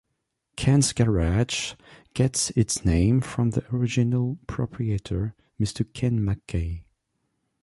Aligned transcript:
Ken's 0.55 0.93
Garage 0.93 1.75
gets 2.15 2.49
its 2.55 2.83
name 2.83 3.21
from 3.21 3.51
the 3.51 3.63
original 3.71 4.39
proprietor 4.47 5.35
Mr 5.59 5.85
Ken 5.93 6.25
Mackay. 6.25 6.87